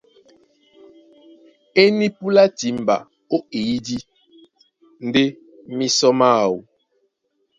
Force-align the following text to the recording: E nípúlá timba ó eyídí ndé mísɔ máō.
E 1.81 1.83
nípúlá 1.99 2.43
timba 2.59 2.95
ó 3.35 3.37
eyídí 3.57 3.97
ndé 5.07 5.23
mísɔ 5.75 6.09
máō. 6.19 6.55